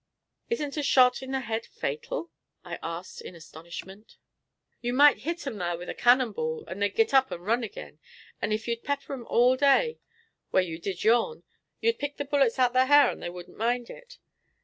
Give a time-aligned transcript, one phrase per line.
[0.49, 2.31] "Isn't a shot in the head fatal?"
[2.65, 4.17] I asked in astonishment.
[4.81, 7.63] "You might hit 'em thar with a cannon ball, and they'd git up and run
[7.63, 7.99] agin,
[8.41, 9.99] and ef you'd pepper 'em all day
[10.51, 11.43] whar you did yourn,
[11.81, 14.17] you'd pick the bullets out thar ha'r and they wouldn't mind it."